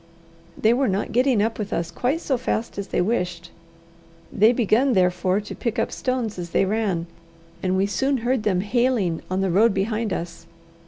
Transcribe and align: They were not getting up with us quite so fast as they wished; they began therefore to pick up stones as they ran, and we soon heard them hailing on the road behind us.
They 0.59 0.73
were 0.73 0.87
not 0.87 1.11
getting 1.11 1.43
up 1.43 1.59
with 1.59 1.71
us 1.71 1.91
quite 1.91 2.21
so 2.21 2.35
fast 2.35 2.79
as 2.79 2.87
they 2.87 3.01
wished; 3.01 3.51
they 4.33 4.51
began 4.51 4.93
therefore 4.93 5.39
to 5.41 5.53
pick 5.53 5.77
up 5.77 5.91
stones 5.91 6.39
as 6.39 6.49
they 6.49 6.65
ran, 6.65 7.05
and 7.61 7.77
we 7.77 7.85
soon 7.85 8.17
heard 8.25 8.41
them 8.41 8.61
hailing 8.61 9.21
on 9.29 9.41
the 9.41 9.51
road 9.51 9.75
behind 9.75 10.11
us. 10.11 10.47